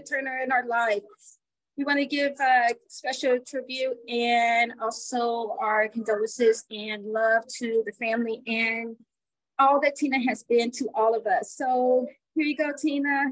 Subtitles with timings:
[0.00, 1.02] Turner in our life.
[1.76, 7.92] We want to give a special tribute and also our condolences and love to the
[7.92, 8.96] family and
[9.58, 11.54] all that Tina has been to all of us.
[11.56, 13.30] So here you go, Tina.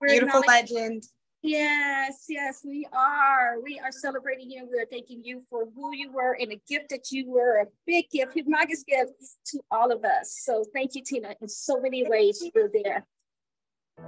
[0.00, 1.04] We're Beautiful legend.
[1.42, 3.60] Yes, yes, we are.
[3.60, 4.68] We are celebrating you.
[4.70, 7.66] We are thanking you for who you were and a gift that you were, a
[7.84, 9.12] big gift, humongous gift
[9.46, 10.38] to all of us.
[10.44, 13.06] So thank you, Tina, in so many ways you're there.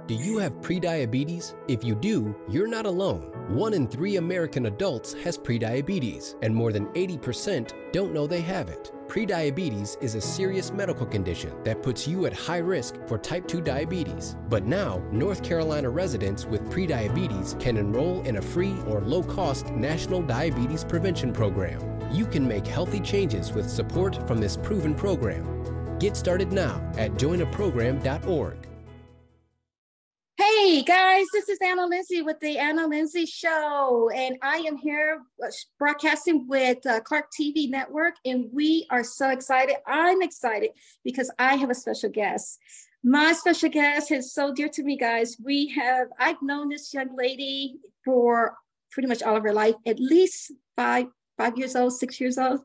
[0.07, 1.55] Do you have prediabetes?
[1.67, 3.31] If you do, you're not alone.
[3.49, 8.69] One in three American adults has prediabetes, and more than 80% don't know they have
[8.69, 8.91] it.
[9.07, 13.61] Prediabetes is a serious medical condition that puts you at high risk for type 2
[13.61, 14.35] diabetes.
[14.47, 19.71] But now, North Carolina residents with prediabetes can enroll in a free or low cost
[19.71, 21.81] national diabetes prevention program.
[22.11, 25.97] You can make healthy changes with support from this proven program.
[25.97, 28.67] Get started now at joinaprogram.org.
[30.65, 35.21] Hey guys, this is Anna Linzie with the Anna Linzie Show, and I am here
[35.45, 39.75] uh, broadcasting with uh, Clarke TV Network, and we are so excited.
[39.85, 40.71] I'm excited
[41.03, 42.57] because I have a special guest.
[43.03, 45.37] My special guest is so dear to me, guys.
[45.39, 48.55] We have I've known this young lady for
[48.89, 51.05] pretty much all of her life, at least five
[51.37, 52.61] five years old, six years old,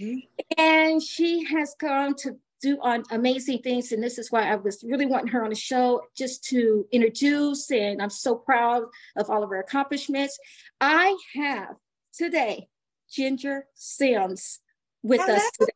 [0.00, 0.18] mm-hmm.
[0.56, 3.92] and she has gone to do on amazing things.
[3.92, 7.70] And this is why I was really wanting her on the show just to introduce.
[7.70, 8.84] And I'm so proud
[9.16, 10.38] of all of her accomplishments.
[10.80, 11.76] I have
[12.16, 12.68] today
[13.10, 14.60] Ginger Sims
[15.02, 15.36] with Hello.
[15.36, 15.72] us today.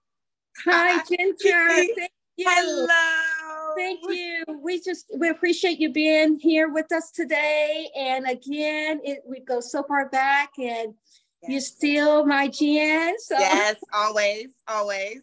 [0.65, 1.69] Hi, Ginger.
[1.69, 1.99] Thank
[2.37, 2.47] you.
[2.49, 3.75] Hello.
[3.77, 4.45] Thank you.
[4.63, 7.89] We just we appreciate you being here with us today.
[7.97, 10.95] And again, it we go so far back and
[11.43, 11.51] yes.
[11.51, 13.19] you're still my Jen.
[13.21, 13.39] So.
[13.39, 15.21] Yes, always, always.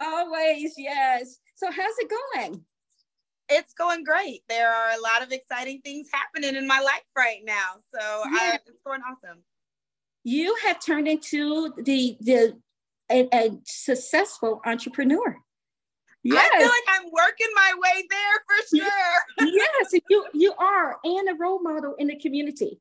[0.00, 1.38] Always, yes.
[1.56, 2.64] So how's it going?
[3.48, 4.42] It's going great.
[4.48, 7.76] There are a lot of exciting things happening in my life right now.
[7.94, 8.38] So uh, yeah.
[8.40, 9.42] I, it's going awesome.
[10.24, 12.58] You have turned into the the
[13.10, 15.36] a, a successful entrepreneur.
[16.24, 16.50] Yes.
[16.52, 19.48] I feel like I'm working my way there for sure.
[19.52, 22.80] yes, you you are, and a role model in the community.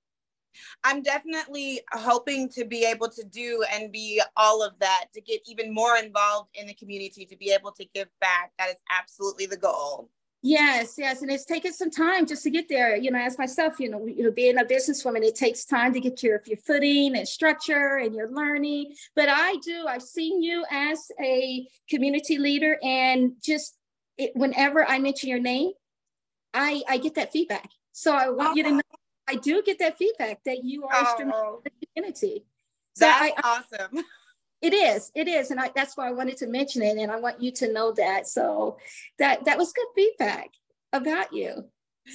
[0.83, 5.41] I'm definitely hoping to be able to do and be all of that, to get
[5.45, 8.51] even more involved in the community, to be able to give back.
[8.57, 10.09] That is absolutely the goal.
[10.47, 12.95] Yes, yes, and it's taken some time just to get there.
[12.95, 15.99] You know, as myself, you know, you know, being a businesswoman, it takes time to
[15.99, 18.93] get your your footing and structure and your learning.
[19.15, 19.87] But I do.
[19.87, 23.75] I've seen you as a community leader, and just
[24.19, 25.71] it, whenever I mention your name,
[26.53, 27.71] I I get that feedback.
[27.93, 28.55] So I want oh.
[28.55, 28.81] you to know
[29.27, 32.45] I do get that feedback that you are oh, instrumental in the community.
[32.95, 34.03] So that's I, awesome.
[34.61, 37.19] It is, it is, and I, that's why I wanted to mention it, and I
[37.19, 38.27] want you to know that.
[38.27, 38.77] So
[39.19, 40.49] that that was good feedback
[40.93, 41.65] about you.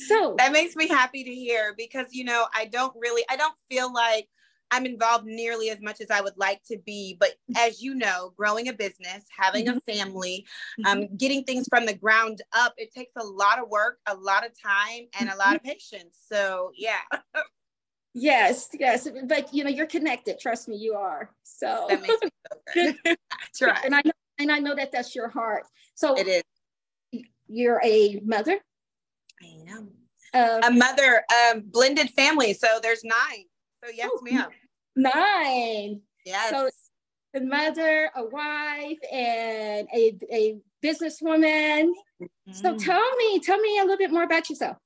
[0.09, 3.55] So that makes me happy to hear because you know I don't really, I don't
[3.71, 4.29] feel like
[4.71, 7.17] I'm involved nearly as much as I would like to be.
[7.19, 9.79] But as you know, growing a business, having mm-hmm.
[9.79, 10.47] a family,
[10.85, 11.17] um, mm-hmm.
[11.17, 14.53] getting things from the ground up, it takes a lot of work, a lot of
[14.61, 15.71] time, and a lot of mm-hmm.
[15.71, 16.19] patience.
[16.29, 17.01] So, yeah.
[18.15, 19.09] yes, yes.
[19.27, 20.39] But you know, you're connected.
[20.39, 21.31] Trust me, you are.
[21.43, 22.31] So that makes me
[22.75, 22.97] good.
[23.05, 23.85] that's right.
[23.85, 25.65] And I know, and I know that that's your heart.
[25.95, 27.23] So it is.
[27.49, 28.59] You're a mother.
[29.43, 29.91] I am.
[30.33, 32.53] Um, a mother, um, blended family.
[32.53, 33.47] So there's nine.
[33.85, 34.49] So yes, oh, ma'am.
[34.97, 36.01] Nine.
[36.25, 36.51] Yes.
[36.51, 36.69] So
[37.35, 41.91] a mother, a wife, and a, a businesswoman.
[42.21, 42.53] Mm-hmm.
[42.53, 44.77] So tell me, tell me a little bit more about yourself.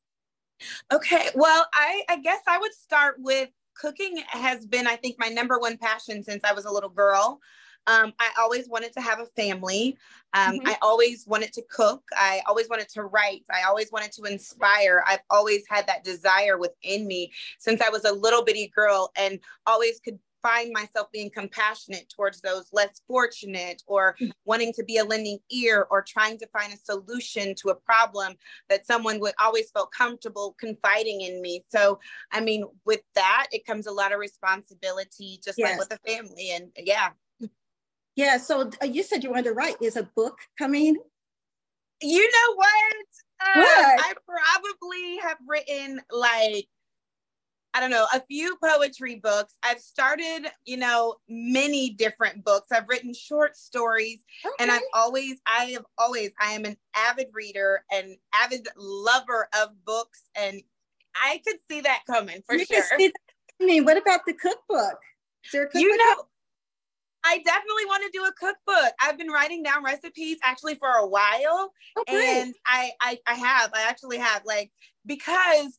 [0.93, 1.31] Okay.
[1.34, 5.59] Well, I, I guess I would start with cooking has been, I think, my number
[5.59, 7.41] one passion since I was a little girl.
[7.87, 9.97] Um, I always wanted to have a family.
[10.33, 10.69] Um, mm-hmm.
[10.69, 12.03] I always wanted to cook.
[12.17, 13.45] I always wanted to write.
[13.50, 15.05] I always wanted to inspire.
[15.06, 19.39] I've always had that desire within me since I was a little bitty girl and
[19.67, 24.31] always could find myself being compassionate towards those less fortunate or mm.
[24.45, 28.34] wanting to be a lending ear or trying to find a solution to a problem
[28.69, 31.65] that someone would always felt comfortable confiding in me.
[31.71, 31.98] So,
[32.31, 35.78] I mean, with that, it comes a lot of responsibility, just yes.
[35.78, 36.51] like with a family.
[36.51, 37.09] And yeah,
[38.16, 38.39] yeah.
[38.39, 39.77] So uh, you said you wanted to write.
[39.81, 40.97] Is a book coming?
[42.03, 42.95] You know what?
[43.41, 44.01] Uh, what?
[44.01, 46.69] I probably have written like
[47.75, 49.57] I don't know, a few poetry books.
[49.65, 52.69] I've started, you know, many different books.
[52.71, 54.55] I've written short stories okay.
[54.60, 59.71] and I've always, I have always, I am an avid reader and avid lover of
[59.84, 60.22] books.
[60.37, 60.63] And
[61.17, 62.84] I could see that coming for you sure.
[62.93, 63.10] I
[63.60, 64.99] mean, what about the cookbook?
[65.51, 66.27] Cookbook you know,
[67.24, 68.92] I definitely want to do a cookbook.
[69.00, 71.72] I've been writing down recipes actually for a while.
[71.97, 74.71] Oh, and I, I I have, I actually have like
[75.06, 75.78] because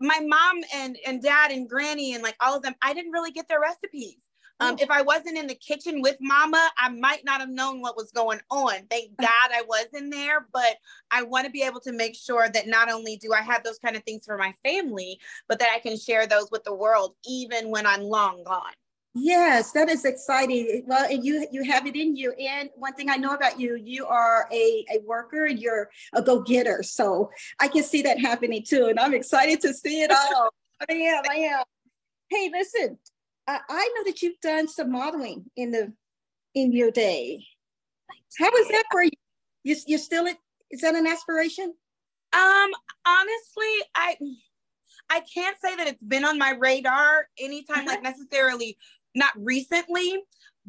[0.00, 3.32] my mom and and dad and granny and like all of them, I didn't really
[3.32, 4.16] get their recipes.
[4.60, 4.82] Um, oh.
[4.82, 8.10] If I wasn't in the kitchen with mama, I might not have known what was
[8.10, 8.86] going on.
[8.90, 9.22] Thank uh.
[9.22, 10.76] God I was in there, but
[11.10, 13.78] I want to be able to make sure that not only do I have those
[13.78, 17.14] kind of things for my family, but that I can share those with the world,
[17.26, 18.72] even when I'm long gone.
[19.20, 20.84] Yes, that is exciting.
[20.86, 22.32] Well, and you you have it in you.
[22.32, 26.22] And one thing I know about you, you are a, a worker and you're a
[26.22, 26.82] go-getter.
[26.82, 27.30] So
[27.60, 28.86] I can see that happening too.
[28.86, 30.50] And I'm excited to see it all.
[30.88, 31.64] I am, I am.
[32.30, 32.98] Hey, listen,
[33.46, 35.92] I, I know that you've done some modeling in the
[36.54, 37.44] in your day.
[38.38, 39.10] How was that for you?
[39.64, 40.36] You you still it?
[40.70, 41.74] Is that an aspiration?
[42.32, 42.70] Um,
[43.06, 44.16] honestly, I
[45.10, 48.10] I can't say that it's been on my radar anytime, like uh-huh.
[48.10, 48.76] necessarily
[49.14, 50.22] not recently,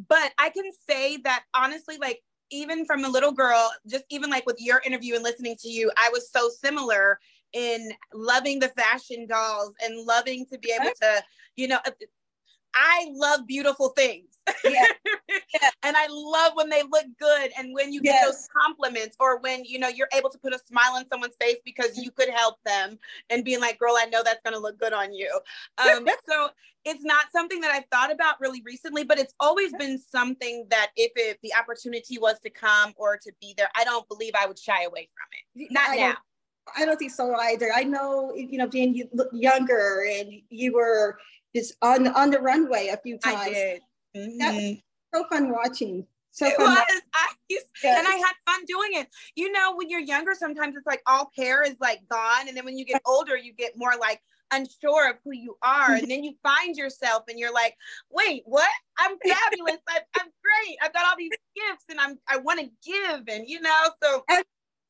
[0.07, 2.21] but I can say that honestly, like
[2.51, 5.91] even from a little girl, just even like with your interview and listening to you,
[5.97, 7.19] I was so similar
[7.53, 11.23] in loving the fashion dolls and loving to be able to,
[11.55, 11.91] you know, uh,
[12.73, 14.28] I love beautiful things.
[14.63, 14.85] Yeah.
[15.53, 15.69] yeah.
[15.83, 18.25] and I love when they look good and when you get yes.
[18.25, 21.57] those compliments or when you know you're able to put a smile on someone's face
[21.65, 22.97] because you could help them
[23.29, 25.29] and being like, girl, I know that's gonna look good on you.
[25.77, 26.49] Um, so
[26.85, 30.91] it's not something that I've thought about really recently, but it's always been something that
[30.95, 34.47] if it, the opportunity was to come or to be there, I don't believe I
[34.47, 35.71] would shy away from it.
[35.71, 36.07] Not I now.
[36.07, 36.17] Don't,
[36.77, 37.71] I don't think so either.
[37.73, 41.17] I know, you know, being younger and you were
[41.55, 43.79] just on on the runway a few times.
[44.15, 44.37] Mm-hmm.
[44.37, 44.77] That was
[45.13, 46.05] so fun watching.
[46.31, 47.01] So it was.
[47.13, 49.07] I used, and I had fun doing it.
[49.35, 52.65] You know, when you're younger, sometimes it's like all hair is like gone, and then
[52.65, 54.21] when you get older, you get more like
[54.51, 57.75] unsure of who you are, and then you find yourself, and you're like,
[58.11, 58.69] "Wait, what?
[58.97, 59.77] I'm fabulous.
[59.89, 60.77] I, am great.
[60.81, 64.23] I've got all these gifts, and I'm I want to give, and you know, so."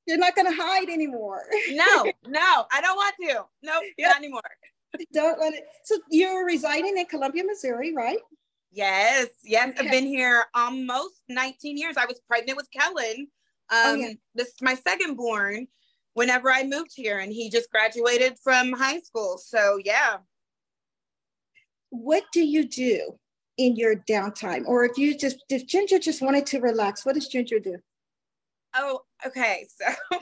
[0.07, 1.44] you're not going to hide anymore.
[1.69, 3.45] no, no, I don't want to.
[3.62, 4.10] Nope, yep.
[4.10, 4.42] not anymore.
[5.13, 5.65] don't let it.
[5.83, 8.18] So you're residing in Columbia, Missouri, right?
[8.71, 9.69] Yes, yes.
[9.69, 9.86] Okay.
[9.86, 11.98] I've been here almost 19 years.
[11.98, 13.27] I was pregnant with Kellen.
[13.71, 14.13] Oh, um, oh, yeah.
[14.36, 15.68] this is my second born
[16.13, 19.38] whenever I moved here, and he just graduated from high school.
[19.38, 20.18] So yeah.
[21.92, 23.18] What do you do
[23.57, 24.66] in your downtime?
[24.66, 27.77] Or if you just if Ginger just wanted to relax, what does Ginger do?
[28.75, 29.68] Oh, okay.
[30.12, 30.19] So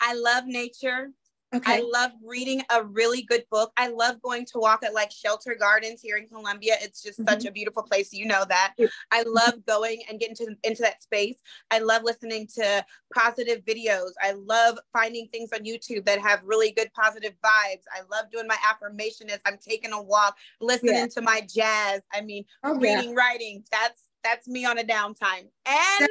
[0.00, 1.10] I love nature.
[1.54, 1.76] Okay.
[1.76, 3.72] I love reading a really good book.
[3.76, 6.74] I love going to walk at like Shelter Gardens here in Columbia.
[6.80, 7.28] It's just mm-hmm.
[7.28, 8.12] such a beautiful place.
[8.12, 8.74] You know that.
[9.10, 11.36] I love going and getting to, into that space.
[11.70, 12.84] I love listening to
[13.14, 14.10] positive videos.
[14.20, 17.84] I love finding things on YouTube that have really good positive vibes.
[17.92, 21.06] I love doing my affirmation as I'm taking a walk, listening yeah.
[21.06, 22.00] to my jazz.
[22.12, 23.16] I mean, oh, reading, yeah.
[23.16, 23.64] writing.
[23.70, 25.48] That's that's me on a downtime.
[25.66, 26.08] And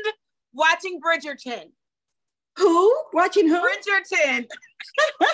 [0.53, 1.71] watching Bridgerton.
[2.57, 2.95] Who?
[3.13, 3.59] Watching who?
[3.59, 4.45] Bridgerton.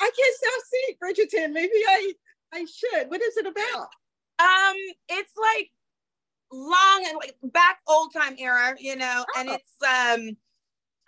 [0.00, 1.52] I can't stop seeing Bridgerton.
[1.52, 2.12] Maybe I
[2.52, 3.10] I should.
[3.10, 3.88] What is it about?
[4.38, 4.76] Um,
[5.08, 5.70] it's like
[6.52, 9.40] long and like back old time era, you know, oh.
[9.40, 10.36] and it's um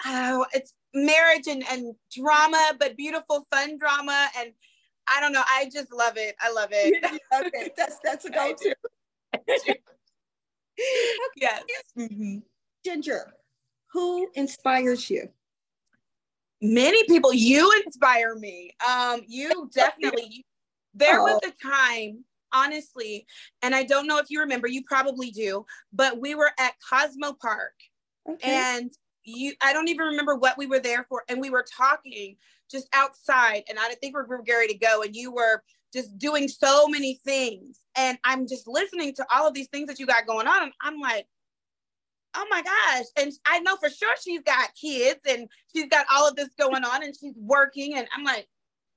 [0.04, 4.28] oh, it's marriage and, and drama, but beautiful, fun drama.
[4.38, 4.52] And
[5.08, 6.34] I don't know, I just love it.
[6.40, 7.04] I love it.
[7.34, 8.74] Okay, that's that's a go-to.
[9.34, 9.76] okay.
[11.36, 11.62] Yes.
[11.98, 12.38] Mm-hmm.
[12.84, 13.34] Ginger,
[13.96, 15.26] who inspires you?
[16.60, 17.32] Many people.
[17.32, 18.72] You inspire me.
[18.86, 20.44] Um, you definitely.
[20.92, 21.48] there was oh.
[21.48, 22.22] a time,
[22.52, 23.26] honestly,
[23.62, 24.68] and I don't know if you remember.
[24.68, 27.72] You probably do, but we were at Cosmo Park,
[28.28, 28.50] okay.
[28.50, 28.90] and
[29.24, 29.54] you.
[29.62, 32.36] I don't even remember what we were there for, and we were talking
[32.70, 35.62] just outside, and I didn't think we were ready to go, and you were
[35.94, 39.98] just doing so many things, and I'm just listening to all of these things that
[39.98, 41.26] you got going on, and I'm like
[42.36, 43.06] oh my gosh.
[43.16, 46.84] And I know for sure she's got kids and she's got all of this going
[46.84, 47.96] on and she's working.
[47.96, 48.46] And I'm like,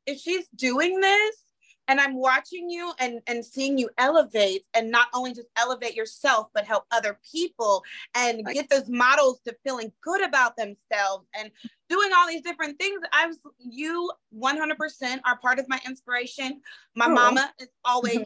[0.06, 1.36] if she's doing this
[1.88, 6.48] and I'm watching you and, and seeing you elevate and not only just elevate yourself,
[6.54, 7.84] but help other people
[8.16, 11.50] and get those models to feeling good about themselves and
[11.90, 13.02] doing all these different things.
[13.12, 16.62] I was, you 100% are part of my inspiration.
[16.96, 17.14] My oh.
[17.14, 18.16] mama is always.
[18.18, 18.24] Mm-hmm.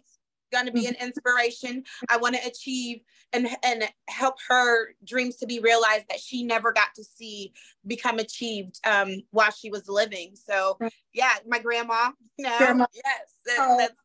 [0.53, 1.83] Mm-hmm going to be an inspiration.
[2.09, 3.01] I want to achieve
[3.33, 7.53] and and help her dreams to be realized that she never got to see
[7.85, 10.35] become achieved um, while she was living.
[10.35, 10.77] So
[11.13, 12.11] yeah, my grandma.
[12.37, 12.85] No, grandma.
[12.93, 13.97] yes, that, oh, that's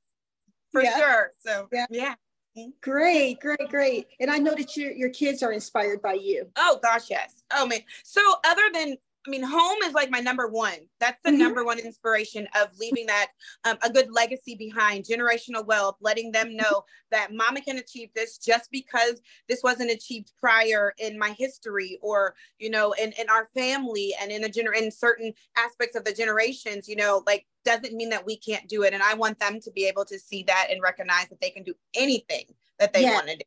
[0.73, 0.99] for yeah.
[0.99, 1.31] sure.
[1.45, 1.87] So yeah.
[1.91, 2.15] yeah.
[2.57, 2.71] Mm-hmm.
[2.81, 4.07] Great, great, great.
[4.21, 6.49] And I know that your your kids are inspired by you.
[6.57, 7.43] Oh gosh, yes.
[7.53, 7.81] Oh man.
[8.05, 8.97] So other than
[9.29, 10.79] I mean, home is like my number one.
[11.01, 11.39] That's the mm-hmm.
[11.39, 13.29] number one inspiration of leaving that
[13.65, 18.39] um, a good legacy behind, generational wealth, letting them know that mama can achieve this
[18.39, 23.49] just because this wasn't achieved prior in my history or, you know, in, in our
[23.55, 27.93] family and in a gener in certain aspects of the generations, you know, like doesn't
[27.93, 28.95] mean that we can't do it.
[28.95, 31.65] And I want them to be able to see that and recognize that they can
[31.65, 32.45] do anything
[32.79, 33.43] that they want to do.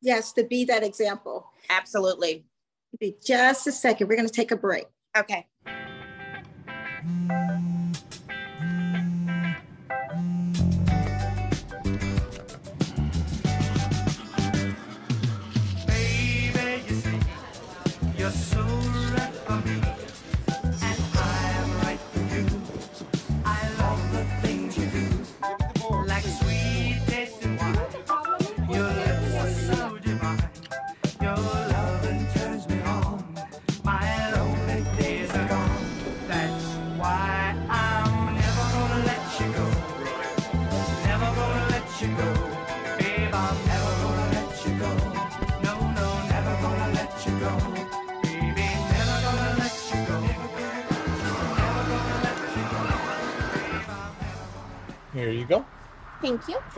[0.00, 1.50] Yes, to be that example.
[1.68, 2.46] Absolutely.
[2.98, 4.08] Be just a second.
[4.08, 4.86] We're going to take a break.
[5.16, 5.46] Okay.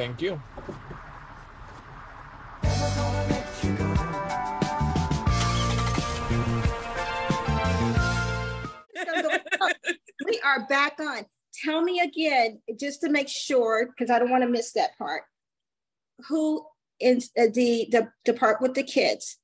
[0.02, 0.42] Thank you.
[10.25, 11.26] We are back on.
[11.64, 15.23] Tell me again, just to make sure, because I don't want to miss that part.
[16.28, 16.66] Who
[16.99, 19.38] in uh, the the part with the kids?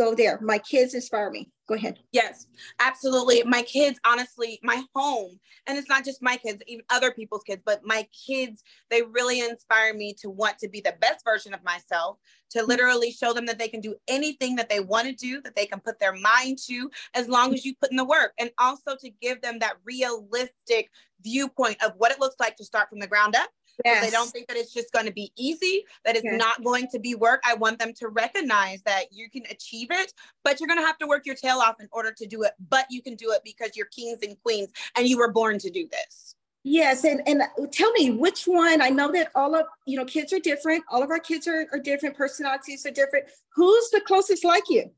[0.00, 0.38] Go there.
[0.40, 1.50] My kids inspire me.
[1.68, 1.98] Go ahead.
[2.10, 2.46] Yes,
[2.80, 3.42] absolutely.
[3.42, 7.60] My kids, honestly, my home, and it's not just my kids, even other people's kids,
[7.66, 11.62] but my kids, they really inspire me to want to be the best version of
[11.64, 12.16] myself,
[12.52, 12.68] to mm-hmm.
[12.68, 15.66] literally show them that they can do anything that they want to do, that they
[15.66, 18.32] can put their mind to, as long as you put in the work.
[18.38, 20.88] And also to give them that realistic
[21.22, 23.50] viewpoint of what it looks like to start from the ground up
[23.84, 24.04] Yes.
[24.04, 26.38] They don't think that it's just going to be easy, that it's yes.
[26.38, 27.42] not going to be work.
[27.44, 30.12] I want them to recognize that you can achieve it,
[30.44, 32.52] but you're going to have to work your tail off in order to do it.
[32.68, 35.70] But you can do it because you're kings and queens and you were born to
[35.70, 36.34] do this.
[36.62, 38.82] Yes, and and uh, tell me which one.
[38.82, 40.84] I know that all of you know kids are different.
[40.90, 42.16] All of our kids are, are different.
[42.16, 43.26] Personalities are different.
[43.54, 44.90] Who's the closest like you?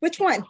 [0.00, 0.44] Which one?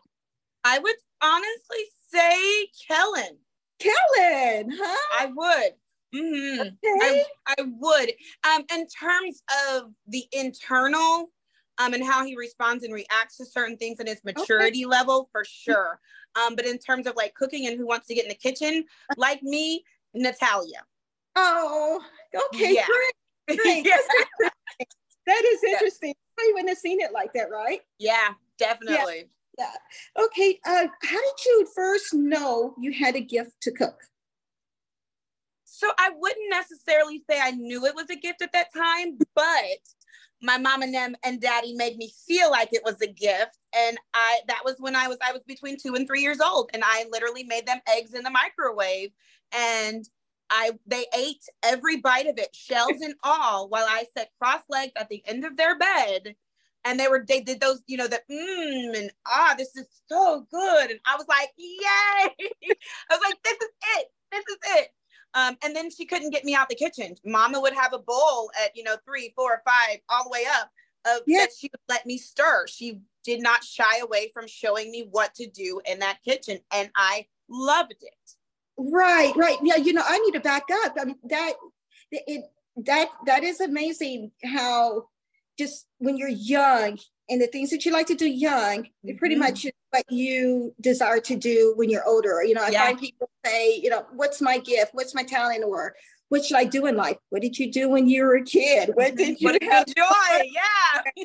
[0.64, 3.36] I would honestly say Kellen.
[3.78, 4.96] Kellen, huh?
[5.20, 5.72] I would.
[6.14, 6.60] Mm-hmm.
[6.60, 7.24] Okay.
[7.46, 8.10] I, I, would.
[8.48, 11.30] Um, in terms of the internal
[11.78, 14.90] um, and how he responds and reacts to certain things and his maturity okay.
[14.90, 16.00] level, for sure.
[16.36, 18.84] Um, but in terms of like cooking and who wants to get in the kitchen,
[19.16, 19.84] like me,
[20.14, 20.84] Natalia.
[21.34, 22.02] Oh,
[22.34, 22.86] okay, yeah.
[22.86, 23.58] great.
[23.58, 23.86] great.
[24.40, 24.48] yeah.
[25.26, 26.14] That is interesting.
[26.38, 26.44] Yeah.
[26.44, 27.80] You wouldn't have seen it like that, right?
[27.98, 29.24] Yeah, definitely.
[29.58, 29.70] Yeah.
[30.16, 30.24] yeah.
[30.24, 30.58] Okay.
[30.64, 33.98] Uh, how did you first know you had a gift to cook?
[35.76, 39.44] So I wouldn't necessarily say I knew it was a gift at that time, but
[40.40, 43.58] my mom and them and daddy made me feel like it was a gift.
[43.76, 46.70] And I that was when I was I was between two and three years old.
[46.72, 49.10] And I literally made them eggs in the microwave.
[49.52, 50.08] And
[50.48, 55.10] I they ate every bite of it, shells and all, while I sat cross-legged at
[55.10, 56.36] the end of their bed.
[56.86, 60.46] And they were they did those, you know, the mmm and ah, this is so
[60.50, 60.90] good.
[60.90, 61.84] And I was like, yay!
[63.10, 64.06] I was like, this is it.
[64.32, 64.88] This is it.
[65.34, 67.14] Um, and then she couldn't get me out the kitchen.
[67.24, 70.70] Mama would have a bowl at, you know, three, four, five, all the way up
[71.06, 71.40] of yeah.
[71.40, 72.66] that she would let me stir.
[72.66, 76.58] She did not shy away from showing me what to do in that kitchen.
[76.72, 78.32] And I loved it.
[78.78, 79.58] Right, right.
[79.62, 80.94] Yeah, you know, I need to back up.
[81.00, 81.52] I mean, that
[82.10, 82.44] it
[82.84, 85.08] that that is amazing how
[85.58, 89.16] just when you're young and the things that you like to do young, mm-hmm.
[89.16, 92.42] pretty much what you desire to do when you're older.
[92.44, 92.84] You know, I yeah.
[92.86, 94.94] find people say, you know, what's my gift?
[94.94, 95.64] What's my talent?
[95.64, 95.94] Or
[96.28, 97.16] what should I do in life?
[97.30, 98.90] What did you do when you were a kid?
[98.94, 99.86] What did you what have?
[99.86, 101.24] Joy, yeah.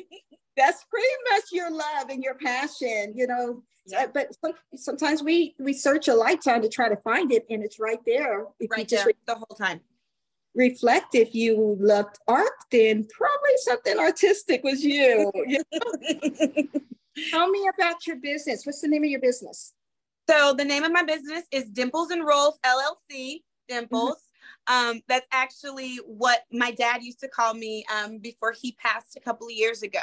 [0.56, 3.62] That's pretty much your love and your passion, you know.
[3.86, 4.06] Yeah.
[4.12, 4.28] But
[4.76, 8.44] sometimes we we search a lifetime to try to find it, and it's right there.
[8.60, 9.80] If right there, re- the whole time.
[10.54, 15.30] Reflect if you loved art, then probably something artistic was you.
[15.46, 16.80] you know?
[17.30, 18.64] Tell me about your business.
[18.64, 19.72] What's the name of your business?
[20.28, 23.40] So the name of my business is Dimples and Rolls LLC.
[23.68, 24.16] Dimples.
[24.16, 24.18] Mm-hmm.
[24.68, 29.20] Um, that's actually what my dad used to call me um, before he passed a
[29.20, 30.00] couple of years ago.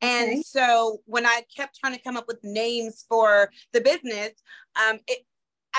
[0.00, 0.42] And okay.
[0.42, 4.32] so when I kept trying to come up with names for the business,
[4.76, 5.24] um, it,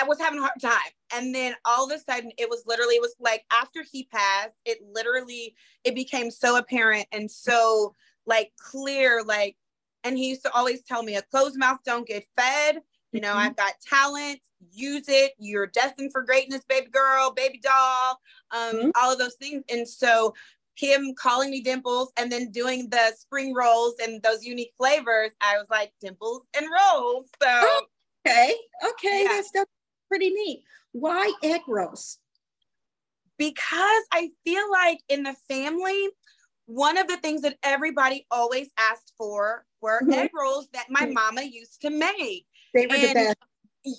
[0.00, 0.92] I was having a hard time.
[1.14, 4.56] And then all of a sudden it was literally, it was like after he passed,
[4.64, 5.54] it literally,
[5.84, 7.94] it became so apparent and so
[8.26, 9.56] like clear, like
[10.02, 13.28] and he used to always tell me a closed mouth don't get fed You know,
[13.28, 13.38] mm-hmm.
[13.38, 14.40] I've got talent,
[14.72, 15.32] use it.
[15.38, 18.18] You're destined for greatness, baby girl, baby doll,
[18.50, 18.90] um, mm-hmm.
[18.96, 19.62] all of those things.
[19.70, 20.34] And so
[20.74, 25.56] him calling me Dimples and then doing the spring rolls and those unique flavors, I
[25.58, 27.28] was like Dimples and rolls.
[27.40, 27.82] So
[28.26, 28.52] okay,
[28.84, 29.42] okay, yeah.
[29.54, 29.70] that's
[30.08, 30.64] pretty neat.
[30.94, 32.18] Why egg rolls?
[33.36, 36.08] Because I feel like in the family,
[36.66, 40.12] one of the things that everybody always asked for were mm-hmm.
[40.12, 42.46] egg rolls that my mama used to make.
[42.72, 43.36] They were and, the best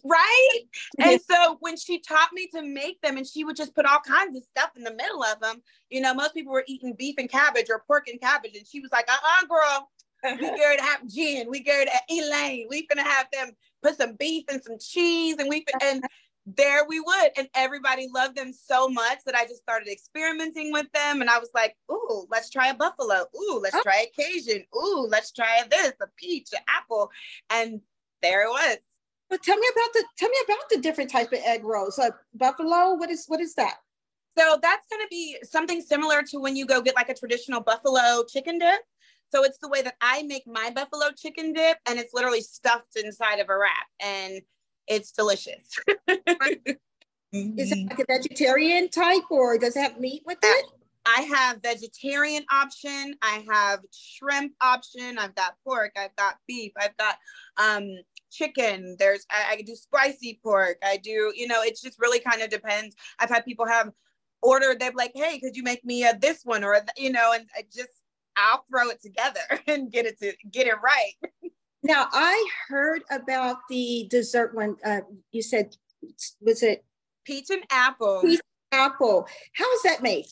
[0.03, 0.59] right
[0.99, 3.99] and so when she taught me to make them and she would just put all
[3.99, 7.15] kinds of stuff in the middle of them you know most people were eating beef
[7.17, 9.89] and cabbage or pork and cabbage and she was like uh-uh girl
[10.23, 13.51] we going to have gin we going to elaine we gonna have them
[13.83, 16.03] put some beef and some cheese and we and
[16.45, 20.85] there we would and everybody loved them so much that i just started experimenting with
[20.93, 23.81] them and i was like ooh let's try a buffalo ooh let's oh.
[23.81, 27.09] try a cajun ooh let's try this a peach an apple
[27.49, 27.81] and
[28.21, 28.77] there it was
[29.29, 31.97] but tell me about the tell me about the different type of egg rolls.
[31.97, 33.75] Like buffalo, what is what is that?
[34.37, 37.61] So that's going to be something similar to when you go get like a traditional
[37.61, 38.81] buffalo chicken dip.
[39.31, 42.95] So it's the way that I make my buffalo chicken dip, and it's literally stuffed
[42.95, 44.41] inside of a wrap, and
[44.87, 45.79] it's delicious.
[46.07, 50.65] is it like a vegetarian type, or does it have meat with it?
[51.05, 53.15] I have vegetarian option.
[53.21, 55.19] I have shrimp option.
[55.19, 55.91] I've got pork.
[55.95, 56.71] I've got beef.
[56.79, 57.17] I've got
[57.57, 57.89] um,
[58.31, 58.95] chicken.
[58.97, 60.77] There's I, I do spicy pork.
[60.83, 62.95] I do, you know, it just really kind of depends.
[63.19, 63.91] I've had people have
[64.41, 64.79] ordered.
[64.79, 67.63] They're like, hey, could you make me a, this one or you know, and I
[67.73, 67.89] just
[68.35, 71.13] I'll throw it together and get it to get it right.
[71.85, 74.75] Now I heard about the dessert one.
[74.83, 75.01] Uh,
[75.31, 75.77] you said
[76.41, 76.83] was it
[77.25, 78.21] peach and apple?
[78.21, 78.39] Peach
[78.71, 79.27] and apple.
[79.53, 80.25] How is that made?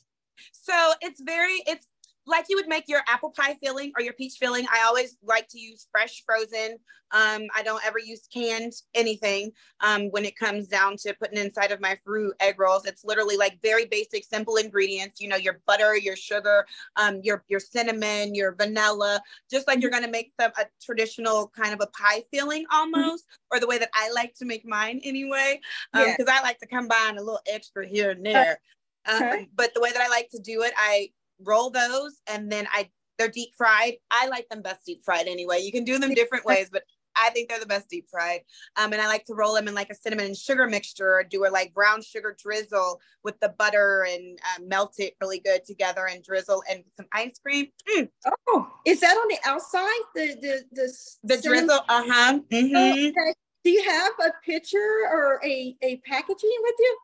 [0.52, 1.86] So it's very it's
[2.26, 4.66] like you would make your apple pie filling or your peach filling.
[4.72, 6.78] I always like to use fresh frozen.
[7.12, 9.52] Um, I don't ever use canned anything
[9.82, 12.86] um, when it comes down to putting inside of my fruit egg rolls.
[12.86, 15.22] It's literally like very basic, simple ingredients.
[15.22, 16.66] You know, your butter, your sugar,
[16.96, 21.74] um, your your cinnamon, your vanilla, just like you're gonna make some a traditional kind
[21.74, 25.60] of a pie filling almost, or the way that I like to make mine anyway,
[25.92, 26.40] because um, yeah.
[26.40, 28.60] I like to combine a little extra here and there.
[29.08, 29.40] Okay.
[29.40, 31.10] Um, but the way that I like to do it, I
[31.40, 33.94] roll those and then I they're deep fried.
[34.12, 35.60] I like them best deep fried anyway.
[35.60, 36.84] You can do them different ways, but
[37.16, 38.42] I think they're the best deep fried.
[38.76, 41.24] Um, and I like to roll them in like a cinnamon and sugar mixture or
[41.24, 45.64] do a like brown sugar drizzle with the butter and uh, melt it really good
[45.66, 47.68] together and drizzle and some ice cream.
[47.96, 48.10] Mm.
[48.48, 49.88] Oh, is that on the outside?
[50.16, 51.80] The the the, the drizzle.
[51.88, 52.40] Uh huh.
[52.50, 52.76] Mm-hmm.
[52.76, 53.34] Oh, okay.
[53.64, 56.98] Do you have a picture or a a packaging with you?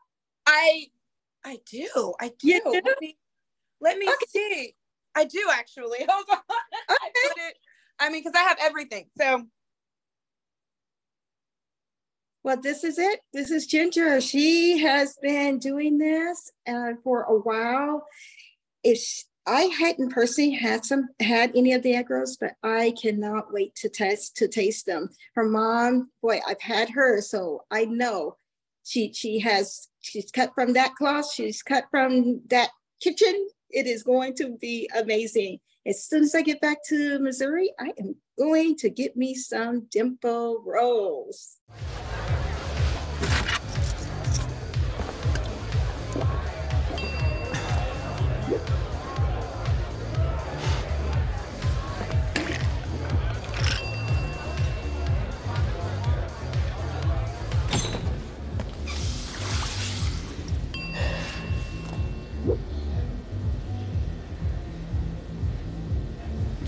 [0.46, 0.86] I
[1.44, 2.14] I do.
[2.20, 2.60] I do.
[2.64, 3.12] do?
[3.80, 4.16] Let me, okay.
[4.28, 4.74] see.
[5.14, 5.98] I do actually.
[6.08, 6.38] Hold on.
[6.38, 6.44] Okay.
[6.88, 7.56] I put it.
[7.98, 9.06] I mean, because I have everything.
[9.18, 9.44] So.
[12.42, 13.20] Well, this is it.
[13.34, 14.20] This is Ginger.
[14.20, 18.06] She has been doing this uh, for a while.
[18.82, 19.02] If
[19.46, 23.74] I hadn't personally had some had any of the egg rolls, but I cannot wait
[23.76, 25.10] to test to taste them.
[25.34, 28.36] Her mom, boy, I've had her, so I know
[28.84, 31.30] she she has she's cut from that cloth.
[31.32, 32.70] She's cut from that
[33.02, 33.48] kitchen.
[33.72, 35.58] It is going to be amazing.
[35.86, 39.86] As soon as I get back to Missouri, I am going to get me some
[39.90, 41.56] dimple rolls.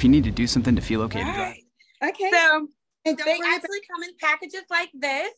[0.02, 1.54] If you need to do something to feel okay to drive.
[2.02, 2.28] Okay.
[2.32, 2.66] So
[3.04, 5.30] they actually come in packages like this.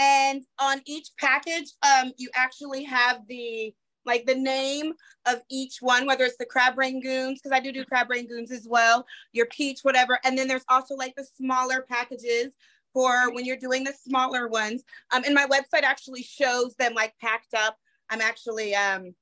[0.00, 3.72] And on each package, um, you actually have the
[4.04, 4.94] like the name
[5.26, 8.66] of each one, whether it's the crab rangoons, because I do do crab rangoons as
[8.68, 10.18] well, your peach, whatever.
[10.24, 12.54] And then there's also like the smaller packages
[12.92, 14.82] for when you're doing the smaller ones.
[15.12, 17.76] Um, and my website actually shows them like packed up.
[18.10, 19.14] I'm actually um,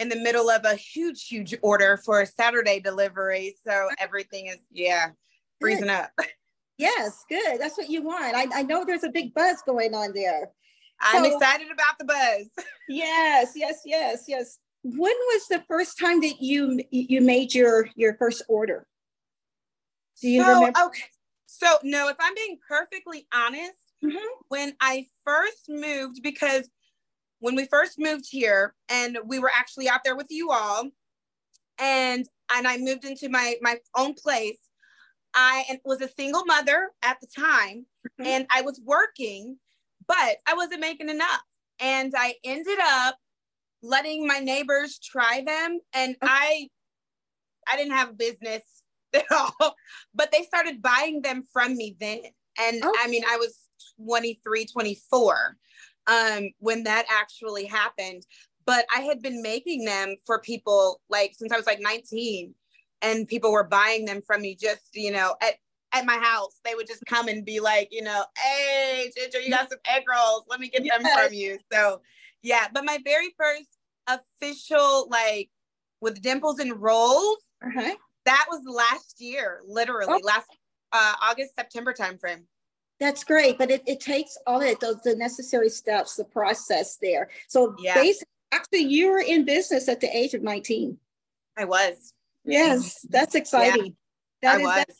[0.00, 3.54] in the middle of a huge, huge order for a Saturday delivery.
[3.64, 5.10] So everything is, yeah,
[5.60, 5.90] freezing good.
[5.90, 6.10] up.
[6.78, 7.60] Yes, good.
[7.60, 8.34] That's what you want.
[8.34, 10.48] I, I know there's a big buzz going on there.
[10.98, 12.64] I'm so, excited about the buzz.
[12.88, 14.58] yes, yes, yes, yes.
[14.82, 18.86] When was the first time that you you made your your first order?
[20.22, 20.80] Do you so, remember?
[20.86, 21.04] Okay.
[21.44, 24.16] So no, if I'm being perfectly honest, mm-hmm.
[24.48, 26.66] when I first moved, because
[27.40, 30.88] when we first moved here and we were actually out there with you all
[31.78, 34.58] and and I moved into my my own place
[35.34, 38.26] I was a single mother at the time mm-hmm.
[38.26, 39.58] and I was working,
[40.06, 41.42] but I wasn't making enough.
[41.78, 43.16] And I ended up
[43.82, 45.80] letting my neighbors try them.
[45.94, 46.32] And okay.
[46.32, 46.68] I
[47.68, 48.62] I didn't have a business
[49.14, 49.74] at all,
[50.14, 52.20] but they started buying them from me then.
[52.58, 53.56] And I mean, I was
[54.04, 55.56] 23, 24
[56.06, 58.24] um, when that actually happened.
[58.66, 62.54] But I had been making them for people like since I was like 19
[63.02, 65.54] and people were buying them from me just, you know, at,
[65.92, 66.60] at my house.
[66.64, 70.04] They would just come and be like, you know, hey, Ginger, you got some egg
[70.08, 70.44] rolls.
[70.48, 71.02] Let me get yes.
[71.02, 71.58] them from you.
[71.72, 72.00] So,
[72.42, 72.66] yeah.
[72.72, 73.68] But my very first
[74.06, 75.50] official, like
[76.00, 77.94] with dimples and rolls, uh-huh.
[78.26, 80.26] that was last year, literally oh.
[80.26, 80.46] last
[80.92, 82.42] uh, August, September timeframe.
[83.00, 87.30] That's great, but it, it takes all it those the necessary steps, the process there.
[87.48, 87.94] So yeah.
[87.94, 90.98] basically, actually, you were in business at the age of 19.
[91.56, 92.12] I was.
[92.44, 93.96] Yes, that's exciting.
[94.42, 94.96] Yeah, that I is, was.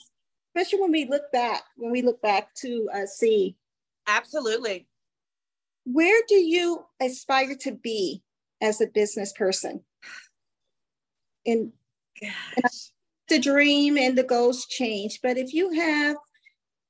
[0.48, 3.56] especially when we look back, when we look back to uh, see.
[4.06, 4.86] Absolutely.
[5.84, 8.22] Where do you aspire to be
[8.62, 9.82] as a business person?
[11.44, 11.72] In,
[13.28, 16.16] the dream and the goals change, but if you have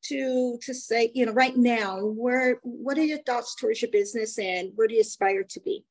[0.05, 4.39] to to say, you know, right now, where what are your thoughts towards your business
[4.39, 5.85] and where do you aspire to be?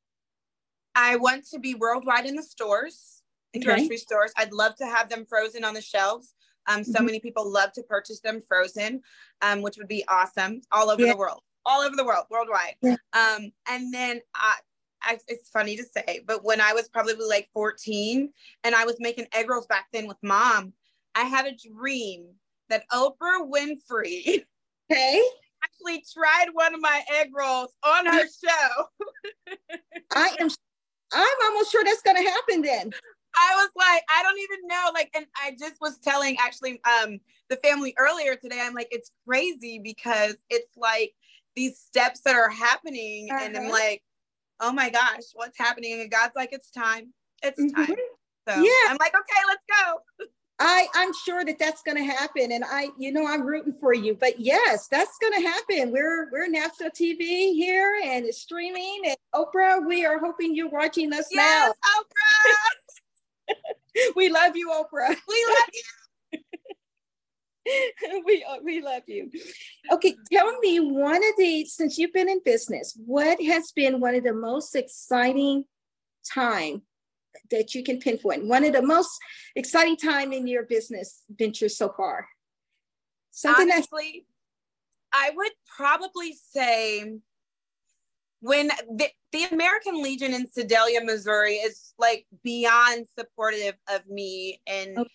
[0.94, 3.76] I want to be worldwide in the stores in okay.
[3.76, 4.32] grocery stores.
[4.36, 6.34] I'd love to have them frozen on the shelves.
[6.66, 7.06] Um, so mm-hmm.
[7.06, 9.02] many people love to purchase them frozen,
[9.42, 11.12] um, which would be awesome all over yeah.
[11.12, 12.74] the world, all over the world, worldwide.
[12.82, 12.96] Yeah.
[13.12, 14.56] Um, and then I,
[15.02, 18.30] I, it's funny to say, but when I was probably like 14
[18.64, 20.74] and I was making egg rolls back then with mom,
[21.14, 22.26] I had a dream
[22.70, 24.44] that Oprah Winfrey
[24.90, 25.22] okay.
[25.62, 28.86] actually tried one of my egg rolls on her show.
[30.14, 30.48] I am
[31.12, 32.92] I'm almost sure that's gonna happen then.
[33.36, 34.90] I was like, I don't even know.
[34.92, 39.10] Like, and I just was telling actually um the family earlier today, I'm like, it's
[39.26, 41.12] crazy because it's like
[41.56, 43.44] these steps that are happening, uh-huh.
[43.44, 43.72] and I'm uh-huh.
[43.72, 44.02] like,
[44.60, 46.00] oh my gosh, what's happening?
[46.00, 47.12] And God's like, it's time.
[47.42, 47.84] It's mm-hmm.
[47.84, 47.96] time.
[48.48, 48.88] So yeah.
[48.88, 50.26] I'm like, okay, let's go.
[50.62, 53.94] I, I'm sure that that's going to happen, and I, you know, I'm rooting for
[53.94, 54.14] you.
[54.14, 55.90] But yes, that's going to happen.
[55.90, 59.00] We're we're national TV here, and it's streaming.
[59.06, 63.54] And Oprah, we are hoping you're watching us yes, now.
[63.54, 63.54] Oprah.
[64.16, 65.16] we love you, Oprah.
[65.28, 65.82] We love you.
[68.26, 69.30] we uh, we love you.
[69.90, 74.14] Okay, tell me one of the since you've been in business, what has been one
[74.14, 75.64] of the most exciting
[76.30, 76.82] time
[77.50, 78.46] that you can pinpoint?
[78.46, 79.10] One of the most
[79.56, 82.28] exciting time in your business venture so far.
[83.30, 84.26] Something Honestly,
[85.12, 87.18] I would probably say
[88.40, 94.98] when the, the American Legion in Sedalia, Missouri is like beyond supportive of me and
[94.98, 95.10] okay.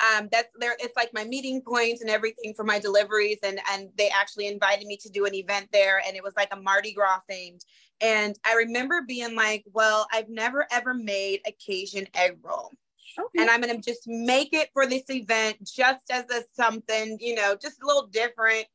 [0.00, 3.88] Um that's there it's like my meeting points and everything for my deliveries and and
[3.96, 6.92] they actually invited me to do an event there and it was like a Mardi
[6.92, 7.62] Gras themed
[8.00, 12.72] and I remember being like, well, I've never ever made a Cajun egg roll.
[13.18, 13.40] Okay.
[13.40, 17.56] And I'm gonna just make it for this event just as a something, you know,
[17.60, 18.66] just a little different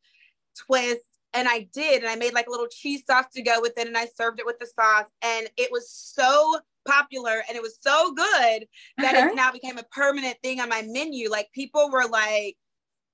[0.58, 1.02] twist
[1.34, 3.88] and I did, and I made like a little cheese sauce to go with it,
[3.88, 7.78] and I served it with the sauce, and it was so popular and it was
[7.80, 8.66] so good
[8.98, 9.28] that uh-huh.
[9.28, 11.30] it now became a permanent thing on my menu.
[11.30, 12.58] Like people were like,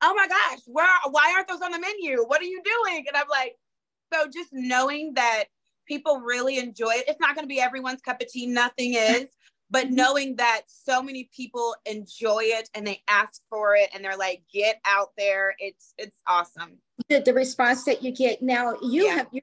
[0.02, 0.88] "Oh my gosh, where?
[1.10, 2.24] Why aren't those on the menu?
[2.26, 3.56] What are you doing?" And I'm like,
[4.14, 5.46] so just knowing that
[5.88, 7.06] people really enjoy it.
[7.08, 8.48] It's not going to be everyone's cup of tea.
[8.48, 9.28] Nothing is
[9.70, 9.96] but mm-hmm.
[9.96, 14.42] knowing that so many people enjoy it and they ask for it and they're like
[14.54, 16.78] get out there it's it's awesome
[17.10, 19.16] the, the response that you get now you yeah.
[19.16, 19.42] have you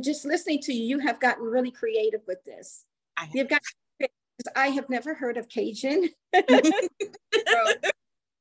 [0.00, 2.84] just listening to you you have gotten really creative with this
[3.32, 3.60] you've got
[4.56, 6.08] i have never heard of cajun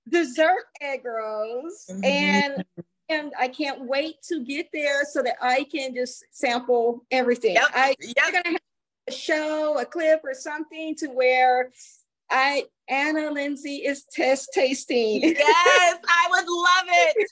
[0.10, 2.04] dessert egg rolls mm-hmm.
[2.04, 2.66] and
[3.10, 7.56] and I can't wait to get there so that I can just sample everything.
[7.56, 7.72] Yep.
[7.74, 8.16] I, yep.
[8.24, 8.58] I'm gonna have
[9.08, 11.72] a show, a clip, or something to where
[12.34, 15.22] I Anna Linzie is test tasting.
[15.22, 17.32] Yes, I would love it.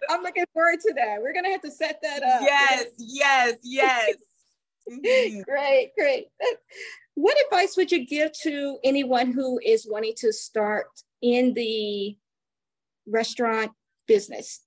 [0.10, 1.20] I'm looking forward to that.
[1.20, 2.40] We're gonna have to set that up.
[2.42, 4.14] Yes, yes, yes.
[4.88, 5.40] Mm-hmm.
[5.46, 6.28] great, great.
[7.14, 10.86] What advice would you give to anyone who is wanting to start
[11.20, 12.16] in the
[13.06, 13.72] restaurant
[14.06, 14.60] business?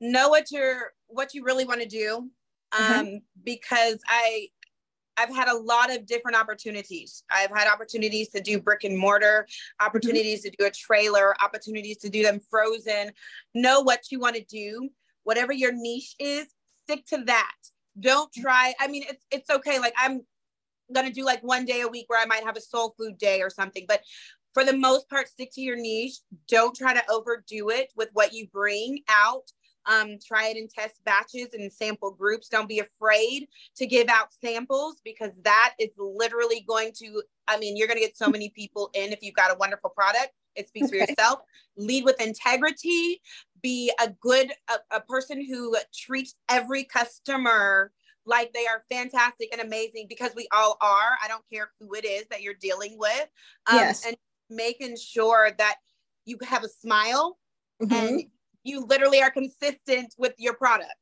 [0.00, 2.30] Know what you're what you really want to do
[2.74, 2.92] Mm-hmm.
[2.92, 3.16] um, mm-hmm.
[3.44, 4.48] because I
[5.16, 7.24] I've had a lot of different opportunities.
[7.30, 9.46] I've had opportunities to do brick and mortar,
[9.80, 10.50] opportunities mm-hmm.
[10.50, 13.12] to do a trailer, opportunities to do them frozen.
[13.54, 14.90] Know what you want to do.
[15.24, 16.46] Whatever your niche is,
[16.82, 17.54] stick to that.
[17.98, 18.74] Don't try.
[18.78, 19.78] I mean, it's it's okay.
[19.78, 20.20] Like I'm
[20.94, 23.40] gonna do like one day a week where I might have a soul food day
[23.42, 24.02] or something, but
[24.56, 26.18] for the most part, stick to your niche.
[26.48, 29.50] Don't try to overdo it with what you bring out.
[29.86, 32.48] Um, try it and test batches and sample groups.
[32.48, 37.76] Don't be afraid to give out samples because that is literally going to, I mean,
[37.76, 40.32] you're going to get so many people in if you've got a wonderful product.
[40.56, 40.98] It speaks okay.
[40.98, 41.40] for yourself.
[41.76, 43.20] Lead with integrity.
[43.62, 47.92] Be a good, a, a person who treats every customer
[48.26, 51.16] like they are fantastic and amazing because we all are.
[51.22, 53.28] I don't care who it is that you're dealing with.
[53.70, 54.04] Um, yes.
[54.04, 54.16] And
[54.50, 55.76] making sure that
[56.24, 57.38] you have a smile
[57.82, 57.94] mm-hmm.
[57.94, 58.24] and
[58.66, 60.94] you literally are consistent with your product.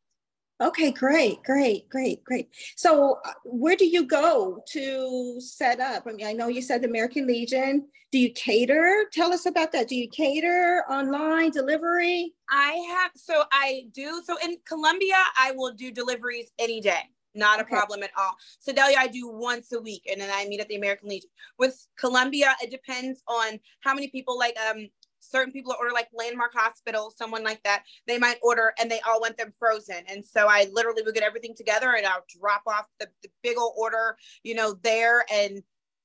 [0.61, 2.49] Okay, great, great, great, great.
[2.77, 6.05] So, uh, where do you go to set up?
[6.07, 7.89] I mean, I know you said the American Legion.
[8.13, 9.07] Do you cater?
[9.13, 9.89] Tell us about that.
[9.89, 12.35] Do you cater online delivery?
[12.49, 14.23] I have, so I do.
[14.25, 17.03] So, in Columbia, I will do deliveries any day.
[17.35, 17.67] Not okay.
[17.67, 18.37] a problem at all.
[18.61, 21.31] Sedalia, I do once a week, and then I meet at the American Legion.
[21.59, 24.89] With Columbia, it depends on how many people like um
[25.31, 29.21] certain people order like landmark hospital someone like that they might order and they all
[29.21, 32.87] want them frozen and so i literally would get everything together and i'll drop off
[33.01, 35.63] the, the big old order you know there and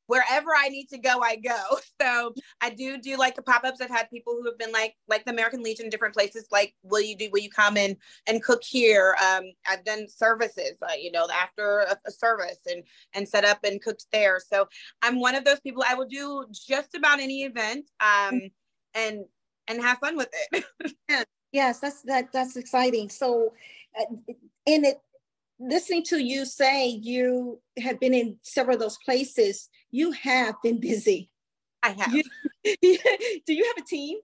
[0.09, 1.55] wherever I need to go, I go.
[2.01, 3.81] So I do do like the pop-ups.
[3.81, 6.45] I've had people who have been like, like the American Legion, different places.
[6.49, 7.29] Like, will you do?
[7.29, 9.17] Will you come in and cook here?
[9.21, 13.59] Um, I've done services, uh, you know, after a, a, service and and set up
[13.65, 14.39] and cooked there.
[14.39, 14.69] So
[15.01, 15.83] I'm one of those people.
[15.85, 17.89] I will do just about any event.
[17.99, 18.49] Um,
[18.93, 19.25] and
[19.67, 20.65] and have fun with it.
[21.51, 23.09] yes, that's that that's exciting.
[23.09, 23.53] So,
[23.99, 24.15] uh,
[24.65, 24.99] in it,
[25.59, 30.79] listening to you say you have been in several of those places, you have been
[30.79, 31.29] busy.
[31.83, 32.13] I have.
[32.13, 32.23] You,
[33.45, 34.17] do you have a team?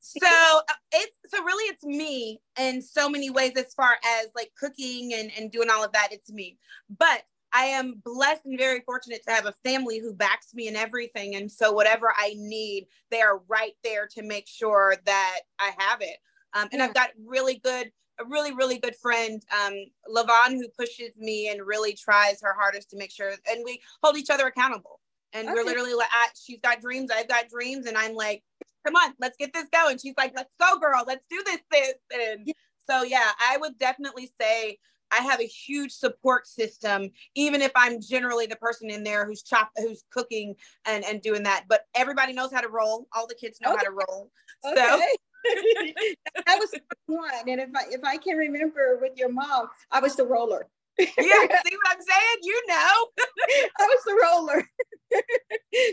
[0.00, 4.50] So uh, it's so really it's me in so many ways as far as like
[4.58, 6.08] cooking and, and doing all of that.
[6.10, 6.58] It's me.
[6.98, 10.76] But I am blessed and very fortunate to have a family who backs me in
[10.76, 11.36] everything.
[11.36, 16.00] And so whatever I need, they are right there to make sure that I have
[16.00, 16.16] it.
[16.54, 16.86] Um, and yeah.
[16.86, 19.74] I've got really good, a really, really good friend, um,
[20.08, 24.16] Lavon, who pushes me and really tries her hardest to make sure, and we hold
[24.16, 25.00] each other accountable.
[25.32, 25.54] And okay.
[25.54, 26.08] we're literally like,
[26.42, 27.86] she's got dreams, I've got dreams.
[27.86, 28.42] And I'm like,
[28.86, 29.98] come on, let's get this going.
[29.98, 31.94] She's like, let's go, girl, let's do this, this.
[32.12, 32.52] And yeah.
[32.88, 34.78] so, yeah, I would definitely say
[35.12, 39.42] I have a huge support system, even if I'm generally the person in there who's
[39.42, 41.64] chop, who's cooking and, and doing that.
[41.68, 43.06] But everybody knows how to roll.
[43.14, 43.84] All the kids know okay.
[43.84, 44.30] how to roll.
[44.64, 45.08] So okay.
[46.46, 46.72] that was
[47.06, 47.30] one.
[47.48, 50.68] And if I if I can remember with your mom, I was the roller.
[50.98, 52.38] yeah, see what I'm saying?
[52.42, 52.74] You know.
[53.80, 54.68] I was the roller.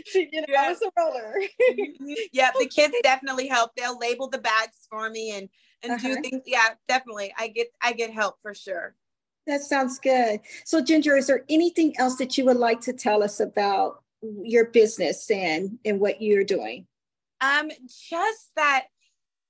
[0.06, 0.62] she, you know, yeah.
[0.62, 1.40] I was the roller.
[2.32, 3.72] yeah, the kids definitely help.
[3.76, 5.48] They'll label the bags for me and
[5.82, 6.14] and uh-huh.
[6.14, 6.42] do things.
[6.46, 7.32] Yeah, definitely.
[7.36, 8.94] I get I get help for sure.
[9.50, 10.40] That sounds good.
[10.64, 14.02] So, Ginger, is there anything else that you would like to tell us about
[14.42, 16.86] your business and and what you're doing?
[17.40, 18.84] Um, just that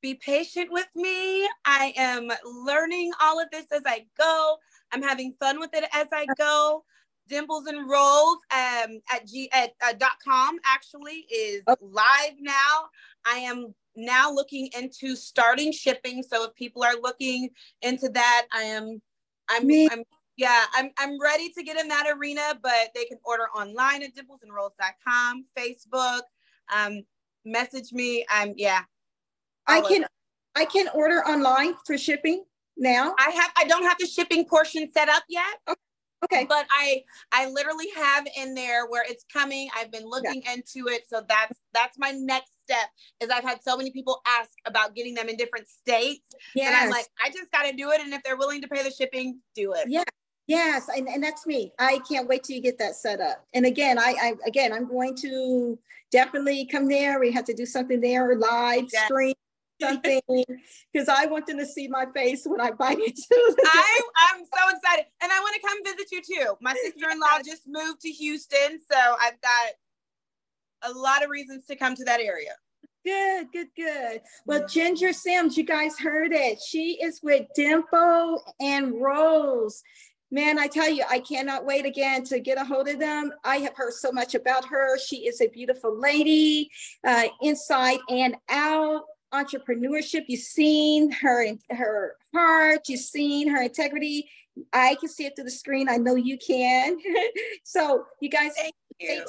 [0.00, 1.46] be patient with me.
[1.66, 4.56] I am learning all of this as I go.
[4.90, 6.82] I'm having fun with it as I go.
[7.28, 11.84] Dimples and Rolls um, at g at uh, dot com actually is okay.
[11.84, 12.88] live now.
[13.26, 16.22] I am now looking into starting shipping.
[16.22, 17.50] So if people are looking
[17.82, 19.02] into that, I am
[19.50, 19.88] I'm, Me.
[19.90, 20.04] I'm
[20.36, 24.14] yeah, I'm I'm ready to get in that arena, but they can order online at
[24.14, 26.22] dimplesandrolls.com, Facebook,
[26.74, 27.02] um,
[27.44, 28.24] message me.
[28.30, 28.82] I'm yeah.
[29.66, 30.06] I can
[30.56, 32.44] I can order online for shipping
[32.76, 33.14] now.
[33.18, 35.44] I have I don't have the shipping portion set up yet.
[35.68, 35.80] Okay.
[36.24, 36.46] Okay.
[36.48, 39.68] But I I literally have in there where it's coming.
[39.76, 40.54] I've been looking yeah.
[40.54, 41.02] into it.
[41.08, 42.88] So that's that's my next step
[43.20, 46.34] is I've had so many people ask about getting them in different states.
[46.54, 46.68] Yeah.
[46.68, 48.00] And I'm like, I just gotta do it.
[48.00, 49.86] And if they're willing to pay the shipping, do it.
[49.88, 50.04] Yeah.
[50.46, 51.72] Yes, and, and that's me.
[51.78, 53.46] I can't wait till you get that set up.
[53.54, 55.78] And again, I, I again I'm going to
[56.10, 57.20] definitely come there.
[57.20, 59.04] We have to do something there live yes.
[59.04, 59.34] stream
[59.80, 60.20] something
[60.92, 63.20] because I want them to see my face when I buy it.
[63.32, 64.00] I,
[64.32, 65.06] I'm so excited.
[65.22, 66.54] And I want to come visit you too.
[66.60, 68.80] My sister-in-law just moved to Houston.
[68.90, 69.72] So I've got
[70.82, 72.52] a lot of reasons to come to that area.
[73.04, 74.20] Good, good, good.
[74.44, 76.60] Well, Ginger Sims, you guys heard it.
[76.60, 79.82] She is with Dimple and Rolls.
[80.30, 83.32] Man, I tell you, I cannot wait again to get a hold of them.
[83.42, 84.98] I have heard so much about her.
[84.98, 86.70] She is a beautiful lady,
[87.04, 90.24] uh, inside and out entrepreneurship.
[90.28, 92.88] You've seen her her heart.
[92.88, 94.28] You've seen her integrity.
[94.72, 95.88] I can see it through the screen.
[95.88, 96.98] I know you can.
[97.64, 99.24] so you guys, stay you.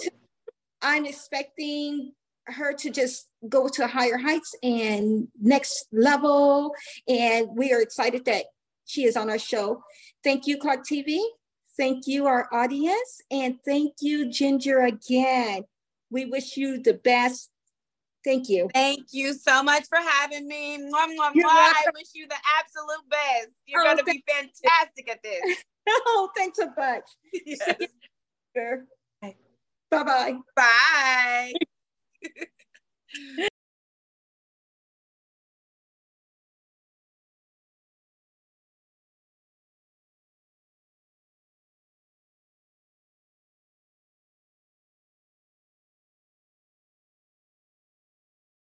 [0.82, 2.14] I'm expecting
[2.46, 6.74] her to just go to higher heights and next level.
[7.08, 8.46] And we are excited that
[8.86, 9.84] she is on our show.
[10.24, 11.20] Thank you, Clarke TV.
[11.78, 13.22] Thank you, our audience.
[13.30, 15.64] And thank you, Ginger, again.
[16.10, 17.52] We wish you the best
[18.24, 18.70] Thank you.
[18.74, 20.78] Thank you so much for having me.
[20.78, 21.44] Mwah, mwah, mwah.
[21.44, 23.56] I wish you the absolute best.
[23.66, 25.58] You're oh, going to be fantastic at this.
[25.90, 27.04] oh, thanks so much.
[28.54, 28.92] Yes.
[29.92, 30.38] Bye-bye.
[30.56, 31.54] Bye.